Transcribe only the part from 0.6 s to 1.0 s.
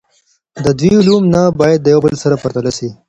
د دوی